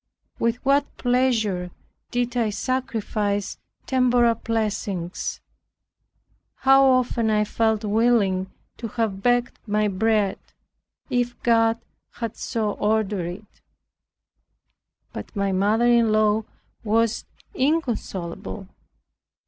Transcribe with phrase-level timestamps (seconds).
[0.39, 1.69] With what pleasure
[2.09, 5.41] did I sacrifice temporal blessings.
[6.61, 10.39] How often I felt willing to have begged my bread,
[11.11, 11.79] if God
[12.13, 13.61] had so ordered it.
[15.13, 16.45] But my mother in law
[16.83, 18.69] was inconsolable.